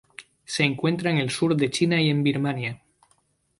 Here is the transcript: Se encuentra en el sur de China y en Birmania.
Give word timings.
Se 0.45 0.63
encuentra 0.63 1.11
en 1.11 1.19
el 1.19 1.29
sur 1.29 1.55
de 1.55 1.69
China 1.69 2.01
y 2.01 2.09
en 2.09 2.23
Birmania. 2.23 2.81